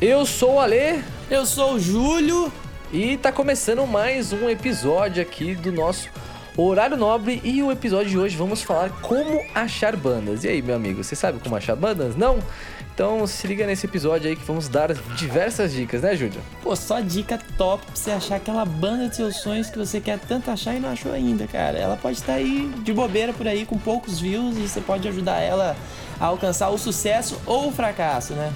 [0.00, 2.50] Eu sou o Ale Eu sou o Júlio.
[2.90, 6.08] e tá começando mais um episódio aqui do nosso
[6.56, 10.42] Horário Nobre e o episódio de hoje vamos falar como achar bandas.
[10.44, 12.16] E aí, meu amigo, você sabe como achar bandas?
[12.16, 12.38] Não?
[12.94, 16.40] Então se liga nesse episódio aí que vamos dar diversas dicas, né, Júlio?
[16.62, 20.18] Pô, só dica top pra você achar aquela banda de seus sonhos que você quer
[20.18, 21.78] tanto achar e não achou ainda, cara.
[21.78, 25.40] Ela pode estar aí de bobeira por aí com poucos views e você pode ajudar
[25.40, 25.76] ela
[26.18, 28.50] a alcançar o sucesso ou o fracasso, né?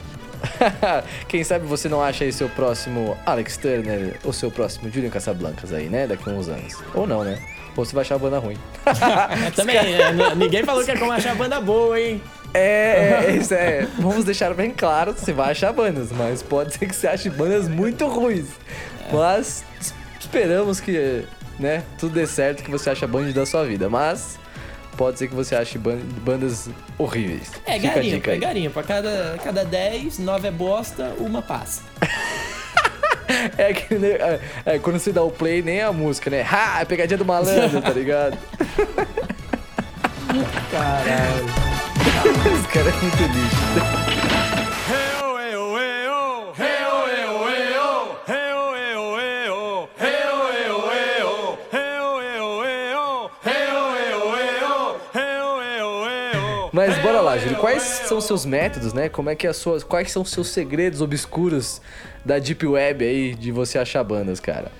[1.29, 5.73] Quem sabe você não acha aí seu próximo Alex Turner ou seu próximo Julian Casablancas
[5.73, 6.07] aí, né?
[6.07, 6.75] Daqui a uns anos.
[6.95, 7.39] Ou não, né?
[7.77, 8.57] Ou você vai achar a banda ruim.
[9.57, 12.23] Também, é, ninguém falou que é como achar banda boa, hein?
[12.52, 13.87] É, é, isso é.
[13.99, 17.66] Vamos deixar bem claro, você vai achar bandas, mas pode ser que você ache bandas
[17.69, 18.47] muito ruins.
[19.13, 21.24] Mas es- esperamos que,
[21.59, 23.88] né, tudo dê certo, que você ache a banda da sua vida.
[23.88, 24.38] Mas
[24.97, 27.51] pode ser que você ache ban- bandas horríveis.
[27.66, 28.80] É Fica a garimpo, dica é garimpo.
[28.80, 31.83] A cada, cada 10, 9 é bosta, uma passa.
[33.57, 36.43] É que é, é, quando você dá o play, nem a música, né?
[36.49, 36.80] Ha!
[36.83, 38.37] É pegadinha do malandro, tá ligado?
[40.71, 41.45] Caralho.
[42.55, 44.24] Esse cara é muito lixo.
[57.45, 57.60] Júlio.
[57.60, 59.09] Quais são os seus métodos, né?
[59.09, 59.84] Como é que é as suas.
[59.84, 61.80] Quais são os seus segredos obscuros
[62.24, 64.70] da Deep Web aí de você achar bandas, cara?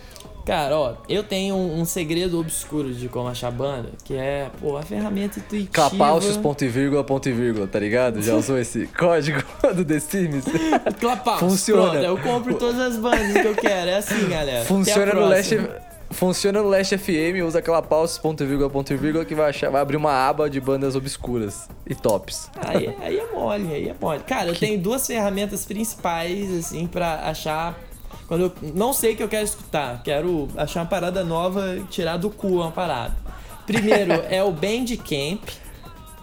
[0.45, 4.77] Cara, ó, eu tenho um, um segredo obscuro de como achar banda, que é, pô,
[4.77, 5.71] a ferramenta intuitiva.
[5.73, 8.21] Clapalcios, ponto e vírgula, ponto e vírgula, tá ligado?
[8.21, 9.43] Já usou esse código
[9.75, 10.45] do The Sims?
[11.01, 11.51] Clapalcios.
[11.51, 11.93] Funciona.
[11.93, 13.89] Pronto, eu compro todas as bandas que eu quero.
[13.89, 14.67] É assim, galera.
[14.67, 15.59] Funciona Até a no Last.
[16.15, 19.69] Funciona no Last FM, usa Clapalcios, ponto e vírgula, ponto e vírgula, que vai, achar,
[19.69, 22.49] vai abrir uma aba de bandas obscuras e tops.
[22.65, 24.21] Aí, aí é mole, aí é mole.
[24.21, 27.77] Cara, eu tenho duas ferramentas principais, assim, pra achar.
[28.29, 31.83] Quando eu não sei o que eu quero escutar, quero achar uma parada nova e
[31.85, 33.17] tirar do cu uma parada.
[33.67, 35.43] Primeiro é o Bandcamp.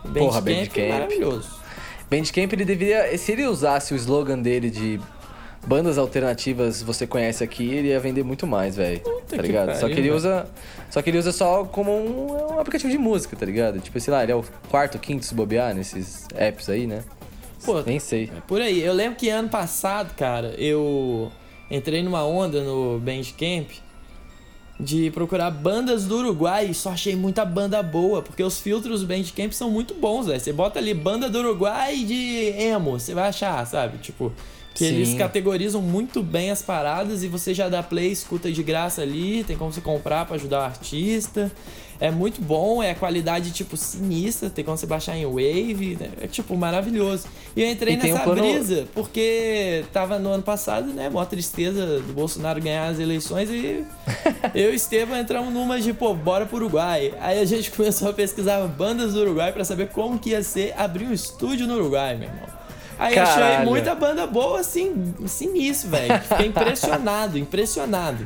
[0.06, 0.90] Bandcamp Porra, é Bandcamp.
[0.90, 1.50] maravilhoso.
[2.10, 3.18] Bandcamp, ele deveria.
[3.18, 5.02] Se ele usasse o slogan dele de
[5.66, 9.02] bandas alternativas você conhece aqui, ele ia vender muito mais, velho.
[9.28, 9.74] Tá ligado?
[9.74, 10.48] só pariu, que ele usa.
[10.90, 13.80] Só que ele usa só como um, um aplicativo de música, tá ligado?
[13.80, 17.04] Tipo, sei lá, ele é o quarto, quinto se bobear nesses apps aí, né?
[17.64, 18.32] Pô, Nem sei.
[18.36, 18.82] É por aí.
[18.82, 21.32] Eu lembro que ano passado, cara, eu
[21.70, 23.70] entrei numa onda no Bandcamp
[24.80, 29.08] de procurar bandas do Uruguai e só achei muita banda boa, porque os filtros do
[29.08, 30.40] Bandcamp são muito bons, velho.
[30.40, 34.00] Você bota ali banda do Uruguai de emo, você vai achar, sabe?
[34.00, 34.34] Tipo,
[34.74, 34.96] que Sim.
[34.96, 39.44] eles categorizam muito bem as paradas e você já dá play, escuta de graça ali,
[39.44, 41.52] tem como você comprar pra ajudar o artista.
[42.00, 46.10] É muito bom, é qualidade, tipo, sinistra, tem como você baixar em Wave, né?
[46.20, 47.28] é, tipo, maravilhoso.
[47.56, 51.24] E eu entrei E nessa um plano- brisa, porque tava no ano passado, né, mó
[51.26, 53.86] tristeza do Bolsonaro ganhar as eleições e
[54.56, 57.14] eu e Estevam entramos numa de, pô, bora pro Uruguai.
[57.20, 60.74] Aí a gente começou a pesquisar bandas do Uruguai pra saber como que ia ser
[60.76, 62.48] abrir um estúdio no Uruguai, meu irmão.
[63.02, 63.70] Aí achei Caralho.
[63.70, 66.20] muita banda boa, assim, sinistro, velho.
[66.22, 68.26] Fiquei impressionado, impressionado.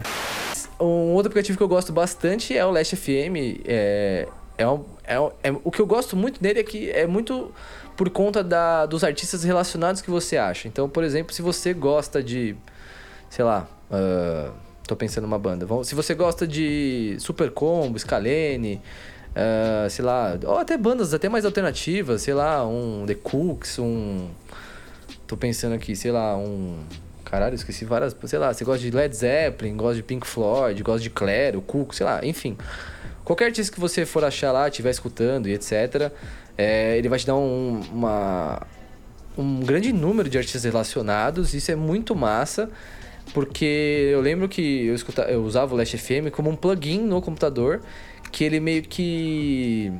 [0.79, 3.61] Um outro aplicativo que eu gosto bastante é o Last FM.
[3.65, 4.27] É,
[4.57, 7.51] é, um- é um- é- o que eu gosto muito dele é que é muito
[7.95, 10.67] por conta da, dos artistas relacionados que você acha.
[10.67, 12.55] Então, por exemplo, se você gosta de.
[13.29, 13.67] Sei lá.
[13.89, 14.51] ah,
[14.85, 15.65] tô pensando numa banda.
[15.85, 18.81] Se você gosta de Super Combo, Scalene.
[19.35, 24.29] Ah, sei lá, ou até bandas até mais alternativas, sei lá, um The Cooks, um.
[25.27, 26.79] Tô pensando aqui, sei lá, um.
[27.25, 28.15] Caralho, esqueci várias.
[28.25, 31.61] Sei lá, você gosta de Led Zeppelin, gosta de Pink Floyd, gosta de Claire, o
[31.61, 32.55] Cuco, sei lá, enfim.
[33.25, 36.11] Qualquer artista que você for achar lá, estiver escutando e etc.,
[36.57, 38.61] é, ele vai te dar um, uma,
[39.37, 41.53] um grande número de artistas relacionados.
[41.53, 42.69] Isso é muito massa,
[43.33, 47.21] porque eu lembro que eu, escuta, eu usava o Last FM como um plugin no
[47.21, 47.81] computador,
[48.31, 49.91] que ele meio que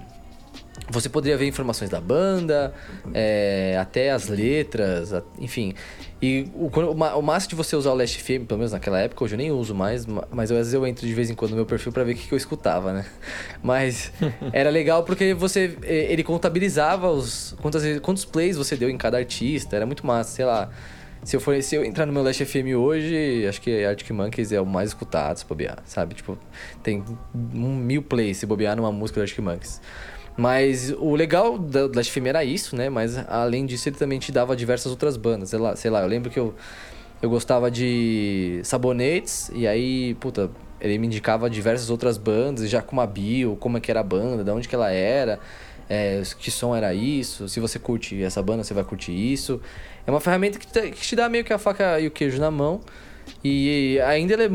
[0.89, 2.73] você poderia ver informações da banda,
[3.13, 5.73] é, até as letras, a- enfim.
[6.21, 9.23] E o, o, o massa de você usar o Last FM, pelo menos naquela época,
[9.23, 11.51] hoje eu nem uso mais, ma- mas às vezes eu entro de vez em quando
[11.51, 13.05] no meu perfil pra ver o que, que eu escutava, né?
[13.63, 14.11] Mas
[14.53, 19.17] era legal porque você eh, ele contabilizava os quantas, quantos plays você deu em cada
[19.17, 20.69] artista, era muito massa, sei lá.
[21.25, 24.51] Se eu, for, se eu entrar no meu Last FM hoje, acho que Arctic Monkeys
[24.51, 26.13] é o mais escutado, se bobear, sabe?
[26.13, 26.37] Tipo,
[26.83, 29.81] tem um mil plays se bobear numa música do Arctic Monkeys.
[30.37, 32.89] Mas o legal da Last FM era isso, né?
[32.89, 35.49] Mas além disso, ele também te dava diversas outras bandas.
[35.49, 36.53] Sei lá, sei lá eu lembro que eu,
[37.23, 42.97] eu gostava de Sabonetes, e aí, puta, ele me indicava diversas outras bandas, já com
[42.97, 45.39] uma bio, como é que era a banda, de onde que ela era.
[45.89, 49.61] É, que som era isso, se você curte essa banda, você vai curtir isso.
[50.05, 52.39] É uma ferramenta que te, que te dá meio que a faca e o queijo
[52.39, 52.81] na mão.
[53.43, 54.49] E ainda ela é,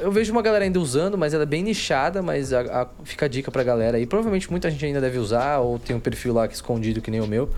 [0.00, 3.26] eu vejo uma galera ainda usando, mas ela é bem nichada, mas a, a, fica
[3.26, 3.98] a dica pra galera.
[3.98, 7.00] E provavelmente muita gente ainda deve usar, ou tem um perfil lá que é escondido
[7.00, 7.48] que nem o meu.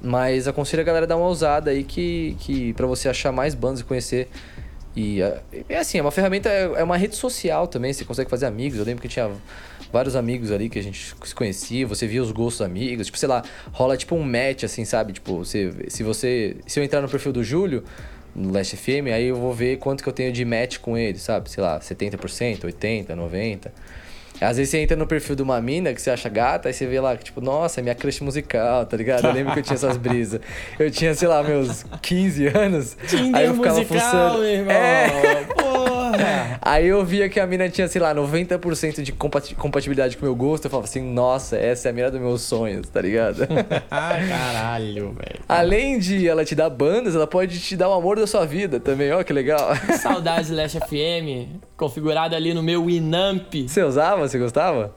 [0.00, 3.54] Mas aconselho a galera a dar uma usada aí que, que para você achar mais
[3.54, 4.28] bandas e conhecer.
[5.00, 5.20] E
[5.68, 8.80] é assim, é uma ferramenta, é, é uma rede social também, você consegue fazer amigos.
[8.80, 9.30] Eu lembro que tinha
[9.92, 13.28] vários amigos ali que a gente se conhecia, você via os gostos amigos, tipo, sei
[13.28, 15.12] lá, rola tipo um match, assim, sabe?
[15.12, 16.56] Tipo, você, se você.
[16.66, 17.84] Se eu entrar no perfil do Júlio,
[18.34, 21.16] no Last FM, aí eu vou ver quanto que eu tenho de match com ele,
[21.16, 21.48] sabe?
[21.48, 23.70] Sei lá, 70%, 80%, 90%.
[24.40, 26.86] Às vezes você entra no perfil de uma mina que você acha gata, aí você
[26.86, 29.26] vê lá, tipo, nossa, é minha crush musical, tá ligado?
[29.26, 30.40] Eu lembro que eu tinha essas brisas.
[30.78, 32.96] Eu tinha, sei lá, meus 15 anos.
[33.06, 34.38] Tinder aí eu ficava musical, fuçando.
[34.38, 34.72] meu irmão.
[34.72, 35.44] É.
[35.44, 35.97] Porra.
[36.60, 40.28] Aí eu via que a mina tinha, sei lá, 90% de compati- compatibilidade com o
[40.28, 40.64] meu gosto.
[40.66, 43.46] Eu falava assim, nossa, essa é a mina dos meus sonhos, tá ligado?
[43.90, 45.40] Ai, caralho, velho.
[45.48, 48.78] Além de ela te dar bandas, ela pode te dar o amor da sua vida
[48.80, 49.70] também, ó, que legal.
[50.00, 53.54] Saudades Last FM, configurado ali no meu Winamp.
[53.66, 54.28] Você usava?
[54.28, 54.94] Você gostava?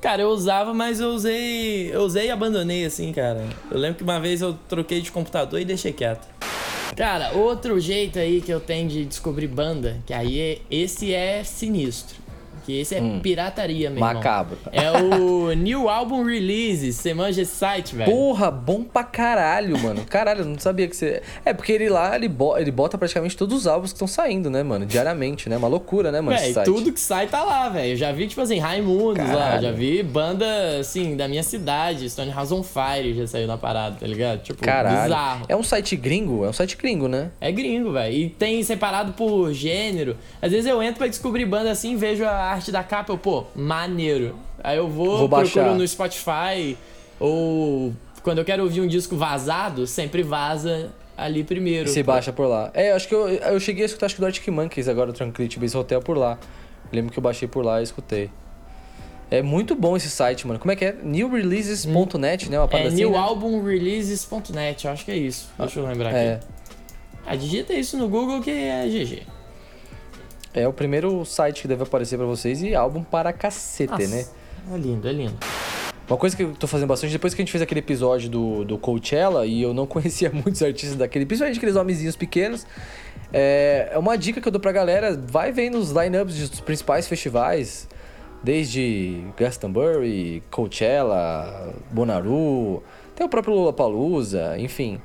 [0.00, 1.94] Cara, eu usava, mas eu usei.
[1.94, 3.44] Eu usei e abandonei, assim, cara.
[3.70, 6.26] Eu lembro que uma vez eu troquei de computador e deixei quieto.
[6.96, 11.42] Cara, outro jeito aí que eu tenho de descobrir banda, que aí é, esse é
[11.42, 12.20] sinistro.
[12.64, 14.04] Que esse é pirataria mesmo.
[14.04, 14.58] Macabro.
[14.70, 16.92] É o New Album Release.
[16.92, 18.10] Você manja esse site, velho?
[18.10, 20.04] Porra, bom pra caralho, mano.
[20.04, 21.22] Caralho, eu não sabia que você.
[21.44, 22.56] É, porque ele lá, ele, bo...
[22.56, 24.86] ele bota praticamente todos os álbuns que estão saindo, né, mano?
[24.86, 25.56] Diariamente, né?
[25.56, 26.38] Uma loucura, né, mano?
[26.38, 27.92] Véi, tudo que sai tá lá, velho.
[27.92, 29.60] Eu já vi, tipo assim, Raimundos lá.
[29.60, 32.08] Já vi banda, assim, da minha cidade.
[32.08, 34.42] Stone House on Fire já saiu na parada, tá ligado?
[34.42, 35.02] Tipo, Caralho.
[35.02, 35.46] bizarro.
[35.48, 36.44] É um site gringo?
[36.44, 37.30] É um site gringo, né?
[37.40, 38.14] É gringo, velho.
[38.14, 40.16] E tem separado por gênero.
[40.40, 43.44] Às vezes eu entro pra descobrir banda assim, vejo a arte da capa, eu, pô,
[43.54, 44.36] maneiro.
[44.62, 45.62] Aí eu vou, Vou baixar.
[45.62, 46.76] procuro no Spotify,
[47.18, 51.88] ou quando eu quero ouvir um disco vazado, sempre vaza ali primeiro.
[51.88, 52.12] E você pô.
[52.12, 52.70] baixa por lá.
[52.74, 55.10] É, eu acho que eu, eu cheguei a escutar acho que do Arctic Monkeys agora,
[55.10, 56.38] o Tranquility Base Hotel por lá.
[56.92, 58.30] Lembro que eu baixei por lá e escutei.
[59.30, 60.60] É muito bom esse site, mano.
[60.60, 60.94] Como é que é?
[61.02, 62.60] Newreleases.net, né?
[62.60, 63.04] Uma É assim, né?
[63.06, 65.48] newalbumreleases.net, eu acho que é isso.
[65.58, 66.34] Deixa eu lembrar É.
[66.34, 66.46] aqui.
[67.26, 69.22] Ah, digita isso no Google que é GG.
[70.54, 74.26] É o primeiro site que deve aparecer pra vocês e álbum para cacete, né?
[74.72, 75.38] É lindo, é lindo.
[76.08, 78.64] Uma coisa que eu tô fazendo bastante, depois que a gente fez aquele episódio do,
[78.64, 82.66] do Coachella, e eu não conhecia muitos artistas daquele, principalmente aqueles homenzinhos pequenos,
[83.32, 87.08] é, é uma dica que eu dou pra galera, vai vendo os lineups dos principais
[87.08, 87.88] festivais,
[88.42, 92.82] desde Glastonbury, Coachella, Bonnaroo,
[93.14, 95.00] até o próprio Lollapalooza, enfim.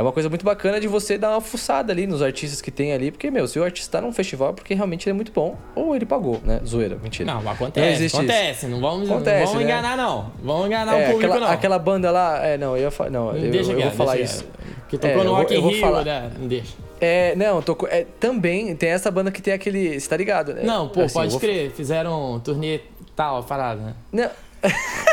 [0.00, 2.94] É uma coisa muito bacana de você dar uma fuçada ali nos artistas que tem
[2.94, 5.30] ali, porque, meu, se o artista tá num festival é porque realmente ele é muito
[5.30, 6.58] bom, ou ele pagou, né?
[6.64, 7.26] Zoeira, mentira.
[7.26, 8.66] Não, mas Não acontece, existe acontece.
[8.66, 9.64] Não vamos, Acontece, não vamos né?
[9.70, 10.32] enganar, não.
[10.42, 11.54] Vamos enganar É, o público, aquela, não.
[11.54, 14.18] aquela banda lá, é, não, eu ia falar, não, eu, deixa eu quieto, vou falar
[14.18, 14.46] isso.
[14.88, 16.02] Que tocou É, no eu Rock in eu Rio, falar.
[16.04, 16.30] né?
[16.38, 16.72] Não deixa.
[16.98, 20.62] É, não, tô, é, também tem essa banda que tem aquele, você tá ligado, né?
[20.64, 21.70] Não, pô, Assim, eu pode vou- crer.
[21.72, 22.80] Fizeram um turnê
[23.14, 23.94] tal, parada, né?
[24.10, 24.30] Não.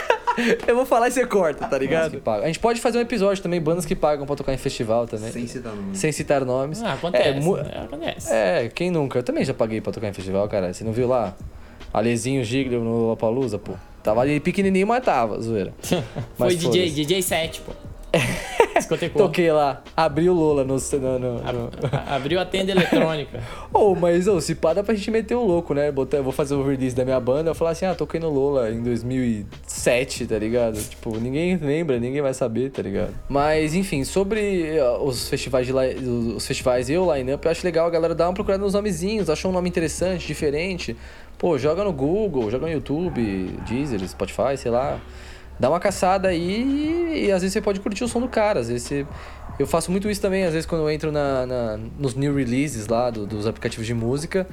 [0.68, 2.22] eu vou falar e você corta, tá ligado?
[2.25, 5.31] A gente pode fazer um episódio também, bandas que pagam pra tocar em festival também.
[5.31, 5.98] Sem citar nome.
[5.98, 6.84] Sem citar nomes.
[6.84, 7.30] Ah, acontece.
[7.30, 7.81] É, né?
[7.84, 8.34] Acontece.
[8.34, 9.19] é, quem nunca?
[9.19, 10.74] Eu também já paguei pra tocar em festival, cara.
[10.74, 11.36] Você não viu lá?
[11.94, 13.74] Alezinho Giglio no Lollapalooza, pô.
[14.04, 15.74] Tava ali pequenininho, mas tava, zoeira.
[15.81, 16.01] Foi
[16.38, 16.95] Mas DJ, foda-se.
[16.95, 17.72] DJ 7, pô.
[19.18, 20.75] Toquei lá, abri o Lola no...
[20.75, 21.42] no, no,
[22.08, 23.41] Abriu a tenda eletrônica.
[23.74, 25.91] Ô, mas ô, se pá, dá pra gente meter o louco, né?
[25.91, 28.72] Botar, vou fazer o release da minha banda, eu falar assim, ah, toquei no Lola
[28.72, 28.82] em
[29.88, 30.77] 2007, tá ligado?
[30.82, 33.13] Tipo, ninguém lembra, ninguém vai saber, tá ligado?
[33.29, 35.96] Mas, enfim, sobre ó, os festivais de li-
[36.36, 39.29] os festivais e o line-up, eu acho legal a galera dar uma procurada nos nomezinhos,
[39.29, 40.96] achou um nome interessante, diferente.
[41.38, 43.22] Pô, joga no Google, joga no YouTube,
[43.67, 45.00] Deezer, Spotify, sei lá.
[45.60, 48.60] Dá uma caçada aí e às vezes você pode curtir o som do cara.
[48.60, 49.06] Às vezes você...
[49.58, 52.86] Eu faço muito isso também, às vezes quando eu entro na, na- nos new releases
[52.88, 54.46] lá do- dos aplicativos de música.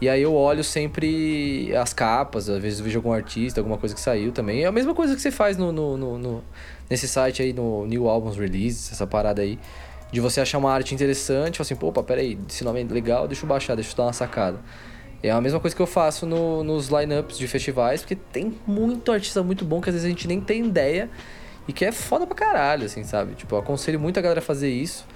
[0.00, 4.00] E aí eu olho sempre as capas, às vezes vejo algum artista, alguma coisa que
[4.00, 4.62] saiu também.
[4.64, 6.44] É a mesma coisa que você faz no, no- no- no-
[6.90, 9.58] nesse site aí, no New Albums Releases, essa parada aí.
[10.10, 13.44] De você achar uma arte interessante, fala assim, opa, peraí, esse nome é legal, deixa
[13.44, 14.58] eu baixar, deixa eu dar uma sacada.
[15.22, 19.12] É a mesma coisa que eu faço no- nos lineups de festivais, porque tem muito
[19.12, 21.08] artista muito bom que às vezes a gente nem tem ideia
[21.68, 23.34] e que é foda pra caralho, assim, sabe?
[23.36, 25.06] Tipo, eu aconselho muito a galera a fazer isso,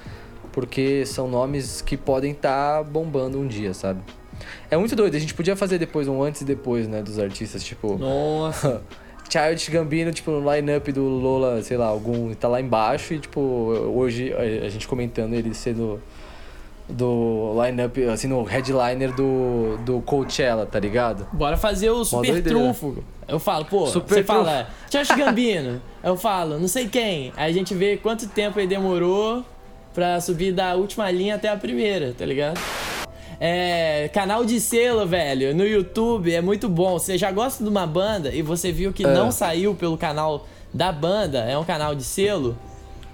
[0.52, 4.00] porque são nomes que podem estar bombando um dia, sabe?
[4.70, 7.62] É muito doido, a gente podia fazer depois um antes e depois, né, dos artistas,
[7.64, 7.96] tipo...
[7.98, 8.82] Nossa.
[9.28, 13.40] Childish Gambino, tipo, no line-up do Lola, sei lá, algum tá lá embaixo e, tipo,
[13.40, 16.00] hoje a gente comentando ele sendo
[16.88, 21.26] do line-up, assim, no headliner do, do Coachella, tá ligado?
[21.32, 22.58] Bora fazer o super doideira.
[22.58, 23.02] trunfo.
[23.26, 24.44] Eu falo, pô, Super você trunfo.
[24.44, 25.82] fala, Josh Gambino.
[26.04, 27.32] eu falo, não sei quem.
[27.36, 29.44] Aí a gente vê quanto tempo ele demorou
[29.92, 32.60] pra subir da última linha até a primeira, tá ligado?
[33.40, 36.98] É, canal de selo, velho, no YouTube é muito bom.
[36.98, 39.12] Você já gosta de uma banda e você viu que É.
[39.12, 42.56] não saiu pelo canal da banda, é um canal de selo.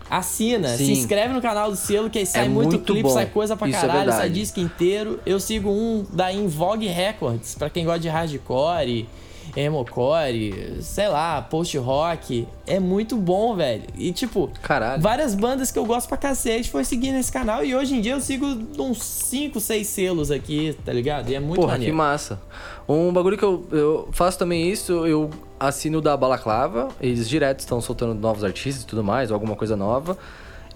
[0.08, 0.92] Assina, se Sim.
[0.92, 3.08] inscreve no canal do selo que aí sai muito, muito clipe, bom.
[3.10, 4.34] sai coisa pra Isso é caralho, sai verdade.
[4.40, 5.18] disco inteiro.
[5.24, 9.08] Eu sigo um da Invogue Records, pra quem gosta de hardcore,
[9.56, 12.47] emocore, sei lá, post-rock.
[12.66, 13.85] É muito bom, velho.
[13.97, 15.02] E tipo, Caralho.
[15.02, 17.64] várias bandas que eu gosto pra cacete foi seguindo esse canal.
[17.64, 18.47] E hoje em dia eu sigo
[18.78, 21.28] uns 5, 6 selos aqui, tá ligado?
[21.30, 21.97] E é muito Porra, que maneiro.
[21.97, 22.40] massa.
[22.88, 27.80] Um bagulho que eu, eu faço também isso, eu assino da Balaclava, eles direto estão
[27.80, 30.18] soltando novos artistas e tudo mais, ou alguma coisa nova.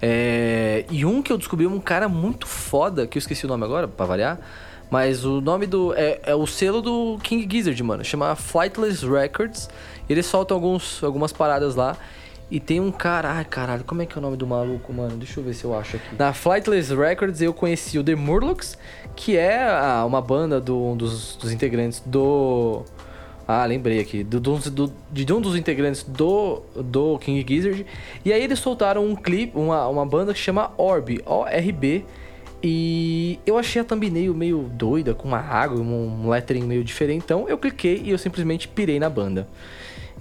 [0.01, 3.63] É, e um que eu descobri, um cara muito foda, que eu esqueci o nome
[3.63, 4.39] agora, pra variar,
[4.89, 5.93] mas o nome do.
[5.93, 9.69] É, é o selo do King Gizzard, mano, chama Flightless Records.
[10.09, 11.97] Eles soltam alguns, algumas paradas lá.
[12.49, 15.17] E tem um cara, ai caralho, como é que é o nome do maluco, mano?
[15.17, 16.15] Deixa eu ver se eu acho aqui.
[16.17, 18.77] Na Flightless Records eu conheci o The Murlocs,
[19.17, 19.67] que é
[20.05, 22.83] uma banda do, um dos, dos integrantes do.
[23.45, 24.23] Ah, lembrei aqui.
[24.23, 27.85] Do, do, de um dos integrantes do, do King Gizzard.
[28.23, 32.05] E aí eles soltaram um clipe, uma, uma banda que chama Orb, O-R-B.
[32.63, 37.23] E eu achei a thumbnail meio doida, com uma água, um lettering meio diferente.
[37.23, 39.47] Então eu cliquei e eu simplesmente pirei na banda.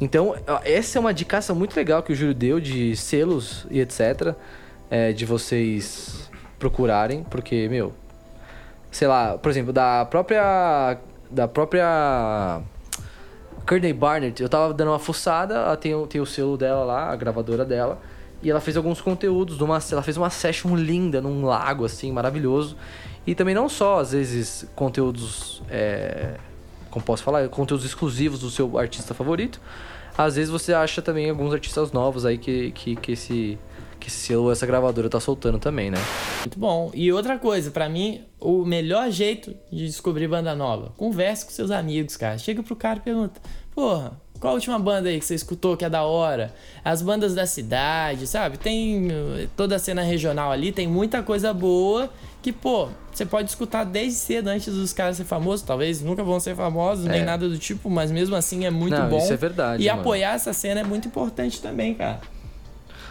[0.01, 4.35] Então, essa é uma dicaça muito legal que o Júlio deu de selos e etc.
[4.91, 7.95] é, de vocês procurarem, porque, meu,
[8.91, 10.99] sei lá, por exemplo, da própria.
[11.31, 12.61] Da própria.
[13.67, 17.17] Courtney Barnett, eu tava dando uma fuçada, ela tem, tem o selo dela lá, a
[17.17, 17.99] gravadora dela.
[18.43, 19.59] E ela fez alguns conteúdos,
[19.91, 22.77] ela fez uma session linda num lago, assim, maravilhoso.
[23.27, 25.63] E também não só, às vezes, conteúdos.
[25.69, 26.37] É,
[26.91, 27.49] como posso falar?
[27.49, 29.61] Conteúdos exclusivos do seu artista favorito.
[30.17, 33.59] Às vezes você acha também alguns artistas novos aí que, que, que esse.
[33.99, 35.99] Que selo, essa gravadora tá soltando também, né?
[36.41, 36.91] Muito bom.
[36.95, 41.71] E outra coisa, pra mim, o melhor jeito de descobrir banda nova, converse com seus
[41.71, 42.39] amigos, cara.
[42.39, 43.41] Chega pro cara e pergunta:
[43.75, 46.55] Porra, qual a última banda aí que você escutou que é da hora?
[46.85, 48.59] As bandas da cidade, sabe?
[48.59, 52.11] Tem uh, toda a cena regional ali, tem muita coisa boa
[52.43, 55.67] que, pô, você pode escutar desde cedo antes dos caras ser famosos.
[55.67, 59.09] Talvez nunca vão ser famosos, nem nada do tipo, mas mesmo assim é muito Não,
[59.09, 59.19] bom.
[59.19, 60.01] isso é verdade, E mano.
[60.01, 62.21] apoiar essa cena é muito importante também, cara.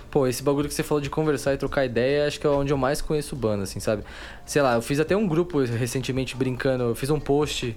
[0.09, 2.71] Pô, esse bagulho que você falou de conversar e trocar ideia, acho que é onde
[2.71, 4.03] eu mais conheço banda, assim, sabe?
[4.45, 7.75] Sei lá, eu fiz até um grupo recentemente brincando, eu fiz um post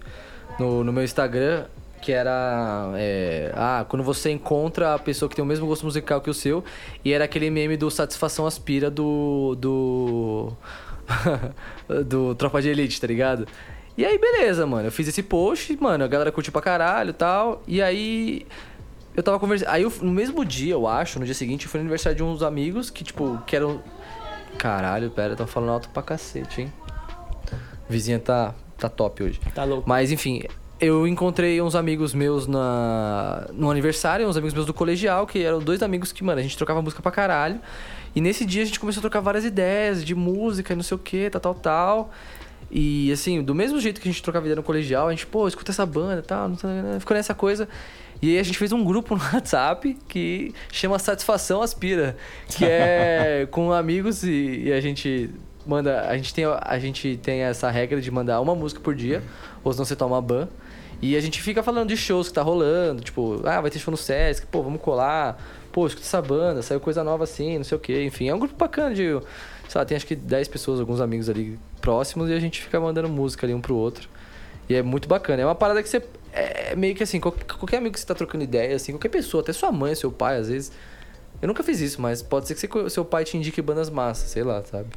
[0.60, 1.64] no, no meu Instagram
[2.00, 2.92] que era.
[2.96, 6.34] é, ah, quando você encontra a pessoa que tem o mesmo gosto musical que o
[6.34, 6.64] seu,
[7.04, 9.54] e era aquele meme do Satisfação Aspira do.
[9.58, 10.52] do.
[12.06, 13.46] do Tropa de Elite, tá ligado?
[13.96, 14.86] E aí, beleza, mano.
[14.88, 17.62] Eu fiz esse post, mano, a galera curtiu pra caralho e tal.
[17.66, 18.46] E aí.
[19.16, 19.68] Eu tava conversando.
[19.70, 22.42] Aí, eu- no mesmo dia, eu acho, no dia seguinte, foi no aniversário de uns
[22.42, 23.82] amigos que, tipo, que eram.
[24.56, 26.72] Caralho, pera, tô falando alto pra cacete, hein?
[27.52, 29.40] A vizinha tá, tá top hoje.
[29.54, 29.88] Tá louco.
[29.88, 30.42] Mas, enfim,
[30.80, 35.58] eu encontrei uns amigos meus na, no aniversário, uns amigos meus do colegial, que eram
[35.58, 37.60] dois amigos que, mano, a gente trocava música pra caralho.
[38.14, 40.94] E nesse dia a gente começou a trocar várias ideias de música e não sei
[40.94, 42.10] o que, tal, tal, tal.
[42.70, 45.48] E assim, do mesmo jeito que a gente trocava ideia no colegial, a gente, pô,
[45.48, 46.70] escuta essa banda e tal, não sei,
[47.00, 47.68] ficou nessa coisa.
[48.20, 52.16] E aí a gente fez um grupo no WhatsApp que chama Satisfação Aspira,
[52.48, 55.30] que é com amigos e, e a gente
[55.66, 59.22] manda, a gente tem a gente tem essa regra de mandar uma música por dia,
[59.64, 60.48] ou senão você toma ban.
[61.00, 63.92] E a gente fica falando de shows que tá rolando, tipo, ah, vai ter show
[63.92, 65.40] no Sesc, pô, vamos colar.
[65.70, 68.04] Pô, escuta essa banda, saiu coisa nova assim, não sei o quê.
[68.04, 69.04] Enfim, é um grupo bacana de,
[69.68, 72.80] sei lá, tem acho que 10 pessoas, alguns amigos ali próximos e a gente fica
[72.80, 74.08] mandando música ali um pro outro.
[74.68, 75.42] E é muito bacana.
[75.42, 76.02] É uma parada que você.
[76.32, 79.52] É meio que assim, qualquer, amigo que você tá trocando ideia, assim, qualquer pessoa, até
[79.52, 80.72] sua mãe, seu pai, às vezes.
[81.40, 84.42] Eu nunca fiz isso, mas pode ser que seu pai te indique bandas massas, sei
[84.42, 84.88] lá, sabe?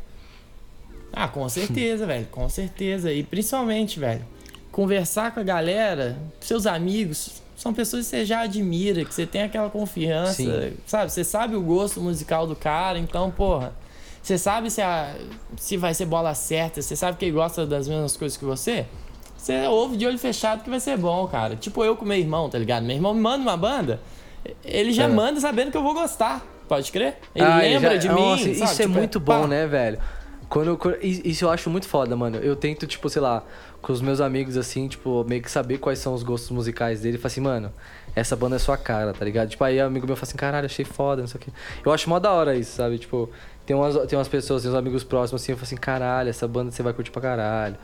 [1.14, 3.14] Ah, com certeza, velho, com certeza.
[3.14, 4.26] E principalmente, velho,
[4.72, 9.44] conversar com a galera, seus amigos, são pessoas que você já admira, que você tem
[9.44, 10.74] aquela confiança, Sim.
[10.86, 11.12] sabe?
[11.12, 13.74] Você sabe o gosto musical do cara, então, porra,
[14.24, 15.14] você sabe se, a,
[15.58, 18.86] se vai ser bola certa, você sabe que ele gosta das mesmas coisas que você.
[19.38, 21.56] Você ouve de olho fechado que vai ser bom, cara.
[21.56, 22.84] Tipo eu com meu irmão, tá ligado?
[22.86, 24.00] Meu irmão me manda uma banda,
[24.64, 25.08] ele já É.
[25.08, 26.46] manda sabendo que eu vou gostar.
[26.68, 27.18] Pode crer?
[27.36, 28.52] Ele Ah, lembra já- de Nossa, mim.
[28.52, 28.72] Isso sabe?
[28.74, 29.48] é Tipo, muito bom, pá.
[29.48, 30.00] né, velho?
[30.48, 32.38] Quando, i- isso eu acho muito foda, mano.
[32.38, 33.44] Eu tento, tipo, sei lá,
[33.82, 37.18] com os meus amigos, assim, tipo, meio que saber quais são os gostos musicais dele.
[37.18, 37.74] Falar assim, mano,
[38.16, 39.50] essa banda é sua cara, tá ligado?
[39.50, 41.52] Tipo, aí amigo meu fala assim, caralho, achei foda, não sei o quê.
[41.84, 43.00] Eu acho mó da hora isso, sabe?
[43.00, 43.30] Tipo,
[43.66, 46.48] tem umas, tem umas pessoas, tem uns amigos próximos, assim, eu falo assim, caralho, essa
[46.48, 47.78] banda você vai curtir pra caralho.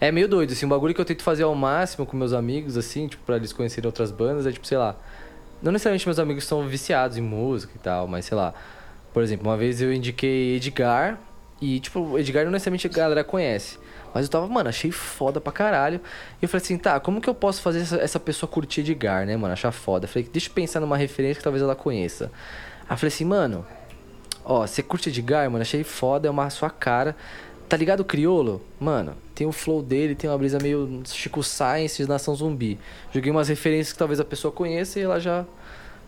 [0.00, 2.76] É meio doido, assim, um bagulho que eu tento fazer ao máximo com meus amigos,
[2.76, 4.96] assim, tipo, pra eles conhecerem outras bandas, é tipo, sei lá.
[5.62, 8.54] Não necessariamente meus amigos são viciados em música e tal, mas sei lá.
[9.12, 11.18] Por exemplo, uma vez eu indiquei Edgar
[11.60, 13.78] e, tipo, Edgar não necessariamente a galera conhece.
[14.14, 16.00] Mas eu tava, mano, achei foda pra caralho.
[16.40, 19.26] E eu falei assim, tá, como que eu posso fazer essa, essa pessoa curtir Edgar,
[19.26, 19.52] né, mano?
[19.52, 20.04] Achar foda.
[20.04, 22.30] Eu falei, deixa eu pensar numa referência que talvez ela conheça.
[22.88, 23.66] Aí eu falei assim, mano,
[24.44, 25.62] ó, você curte Edgar, mano?
[25.62, 27.14] Achei foda, é uma sua cara.
[27.68, 28.62] Tá ligado o Criolo?
[28.80, 32.78] Mano, tem o flow dele, tem uma brisa meio Chico Science, Nação Zumbi.
[33.12, 35.44] Joguei umas referências que talvez a pessoa conheça e ela já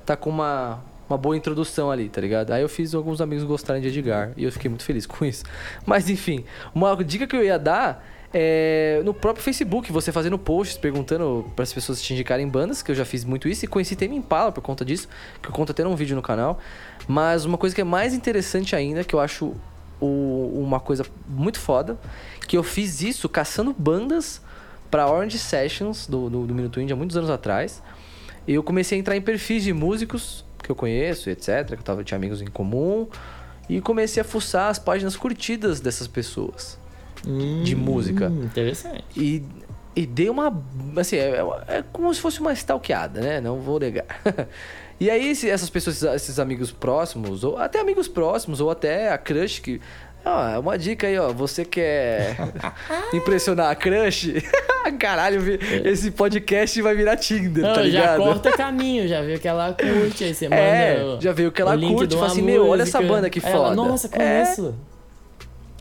[0.06, 2.52] tá com uma, uma boa introdução ali, tá ligado?
[2.52, 5.44] Aí eu fiz alguns amigos gostarem de Edgar e eu fiquei muito feliz com isso.
[5.84, 10.78] Mas enfim, uma dica que eu ia dar é no próprio Facebook, você fazendo posts
[10.78, 13.96] perguntando para as pessoas te indicarem bandas, que eu já fiz muito isso e conheci
[13.96, 15.08] Tame Impala por conta disso,
[15.42, 16.60] que eu conto até num vídeo no canal.
[17.08, 19.52] Mas uma coisa que é mais interessante ainda, que eu acho
[20.00, 21.98] o- uma coisa muito foda,
[22.46, 24.40] que eu fiz isso caçando bandas
[24.88, 27.82] pra Orange Sessions do, do, do Minuto há muitos anos atrás.
[28.46, 31.82] E eu comecei a entrar em perfis de músicos que eu conheço, etc, que eu
[31.82, 33.08] tava, tinha amigos em comum,
[33.68, 36.78] e comecei a fuçar as páginas curtidas dessas pessoas
[37.64, 38.28] de música.
[38.28, 39.04] Hum, Interessante.
[39.16, 39.42] E,
[39.94, 40.62] e dei uma.
[40.96, 41.36] Assim, é,
[41.68, 43.40] é- é como se fosse uma stalkeada, né?
[43.40, 44.06] Não vou negar.
[45.02, 49.58] E aí, essas pessoas, esses amigos próximos, ou até amigos próximos, ou até a crush
[49.60, 49.80] que.
[50.24, 51.32] Ó, uma dica aí, ó.
[51.32, 52.36] Você quer
[53.14, 54.34] impressionar a crush?
[54.98, 58.18] Caralho, vi- esse podcast vai virar Tinder, Não, tá já ligado?
[58.18, 60.60] corta caminho, já viu que ela curte, aí você manda.
[60.60, 63.14] É, o- já viu que ela curte, fala assim, meu, olha essa música.
[63.16, 63.76] banda que Aí ela, foda.
[63.76, 64.10] Nossa, É.
[64.10, 64.74] conheço.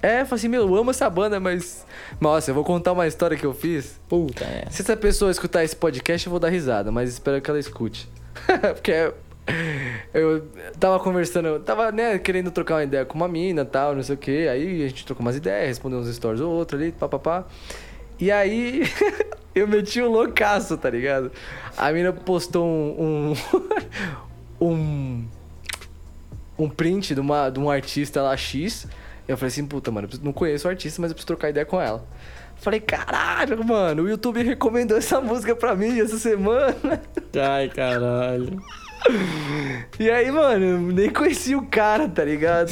[0.01, 1.85] É, fala assim, meu, eu amo essa banda, mas.
[2.21, 3.99] Nossa, eu vou contar uma história que eu fiz.
[4.07, 4.65] Puta, é.
[4.69, 8.07] Se essa pessoa escutar esse podcast, eu vou dar risada, mas espero que ela escute.
[8.73, 9.11] Porque
[10.13, 10.47] eu
[10.79, 14.17] tava conversando, tava, né, querendo trocar uma ideia com uma mina tal, não sei o
[14.17, 14.47] que.
[14.47, 17.45] Aí a gente trocou umas ideias, respondeu uns stories ou outro ali, papapá.
[18.19, 18.83] E aí
[19.55, 21.31] eu meti um loucaço, tá ligado?
[21.77, 23.33] A mina postou um.
[24.59, 25.27] um, um
[26.59, 28.85] um print de, uma, de um artista lá X.
[29.27, 31.79] Eu falei assim, puta, mano, não conheço o artista, mas eu preciso trocar ideia com
[31.79, 32.05] ela.
[32.57, 37.01] Falei, caralho, mano, o YouTube recomendou essa música pra mim essa semana.
[37.33, 38.61] Ai, caralho.
[39.99, 42.71] E aí, mano, nem conheci o cara, tá ligado?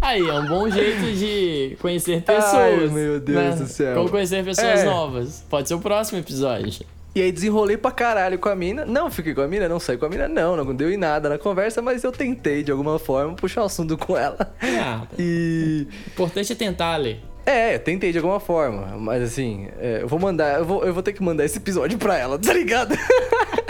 [0.00, 2.54] Aí, é um bom jeito de conhecer pessoas.
[2.54, 3.50] Ai, meu Deus né?
[3.56, 3.96] do céu.
[3.96, 4.84] Como conhecer pessoas É.
[4.84, 5.44] novas.
[5.48, 6.84] Pode ser o próximo episódio.
[7.14, 8.84] E aí desenrolei pra caralho com a mina.
[8.84, 10.54] Não fiquei com a mina, não saí com a mina, não.
[10.54, 13.96] Não deu em nada na conversa, mas eu tentei, de alguma forma, puxar o assunto
[13.96, 14.54] com ela.
[14.62, 15.86] Ah, E...
[15.88, 17.16] o importante é tentar, Lê.
[17.46, 18.98] É, tentei de alguma forma.
[18.98, 20.58] Mas assim, é, eu vou mandar...
[20.58, 22.94] Eu vou, eu vou ter que mandar esse episódio pra ela, tá ligado?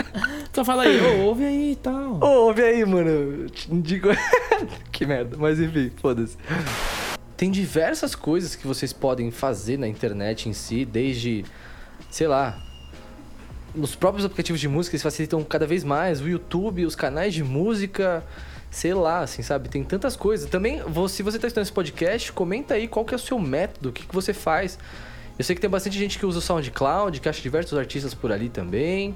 [0.57, 2.19] Então fala aí, ouve aí e tal.
[2.19, 3.45] Ouve aí, mano.
[3.69, 4.09] Digo...
[4.91, 5.37] que merda.
[5.37, 6.35] Mas enfim, foda-se.
[7.37, 11.45] Tem diversas coisas que vocês podem fazer na internet em si, desde,
[12.09, 12.59] sei lá,
[13.75, 17.43] nos próprios aplicativos de música, eles facilitam cada vez mais, o YouTube, os canais de
[17.43, 18.25] música,
[18.71, 19.69] sei lá, assim, sabe?
[19.69, 20.49] Tem tantas coisas.
[20.49, 23.89] Também, se você tá estudando esse podcast, comenta aí qual que é o seu método,
[23.89, 24.79] o que, que você faz.
[25.37, 28.31] Eu sei que tem bastante gente que usa o SoundCloud, que acha diversos artistas por
[28.31, 29.15] ali também.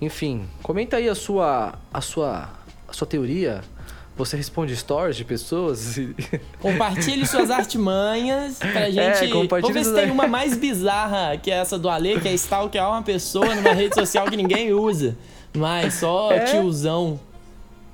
[0.00, 2.48] Enfim, comenta aí a sua a sua
[2.88, 3.62] a sua teoria.
[4.16, 5.96] Você responde stories de pessoas?
[5.96, 6.14] e-
[6.60, 9.24] Compartilhe suas artimanhas pra gente.
[9.24, 12.32] É, Vamos ver se tem uma mais bizarra que é essa do Ale, que é
[12.34, 15.16] stalkear uma pessoa numa rede social que ninguém usa.
[15.56, 16.40] Mas só É?
[16.40, 17.18] tiozão.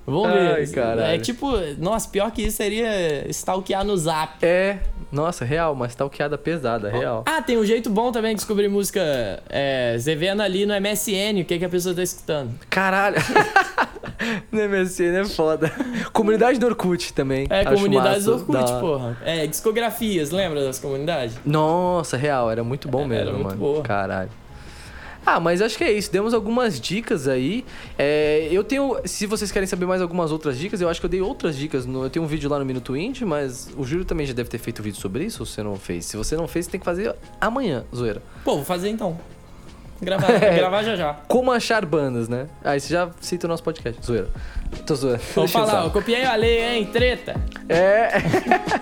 [0.05, 0.73] Vamos Ai, ver.
[0.73, 1.01] caralho.
[1.03, 4.45] É tipo, nossa, pior que isso seria stalkear no zap.
[4.45, 4.79] É,
[5.13, 7.25] nossa, real, uma stalkeada pesada, real.
[7.27, 9.01] Ah, tem um jeito bom também de descobrir música.
[9.49, 12.51] É, você vendo ali no MSN o que, que a pessoa tá escutando.
[12.69, 13.17] Caralho.
[14.51, 15.71] no MSN é foda.
[16.13, 17.47] Comunidade do Orkut também.
[17.51, 19.17] É, comunidades do Orkut, da- porra.
[19.25, 21.37] É, discografias, lembra das comunidades?
[21.45, 23.57] Nossa, real, era muito bom Era mesmo, muito mano.
[23.59, 23.83] boa.
[23.83, 24.31] Caralho.
[25.27, 26.11] Ah, mas acho que é isso.
[26.13, 27.65] Demos algumas dicas aí.
[27.99, 28.97] É, eu tenho.
[29.05, 31.85] Se vocês querem saber mais algumas outras dicas, eu acho que eu dei outras dicas.
[31.85, 34.49] No, eu tenho um vídeo lá no Minuto Indie, mas o Júlio também já deve
[34.49, 36.05] ter feito vídeo sobre isso, ou você não fez?
[36.07, 38.23] Se você não fez, tem que fazer amanhã, zoeira.
[38.45, 39.19] Pô, vou fazer então.
[40.01, 40.55] Gravar, É.
[40.57, 41.15] gravar já já.
[41.27, 42.47] Como achar bandas, né?
[42.63, 44.29] Aí você já cita o nosso podcast, zoeira.
[44.87, 45.17] Tô zoando.
[45.19, 46.87] Deixa eu falar, eu copiei a lei, hein?
[46.93, 47.35] Treta.
[47.69, 48.09] É.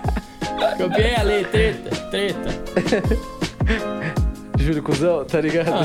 [0.77, 2.49] Copiei a lei, treta, treta.
[4.57, 5.69] Júlio Cuzão, tá ligado?
[5.69, 5.83] Ah,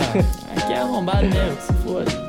[0.71, 2.20] aqui é arrombado mesmo, que se foda.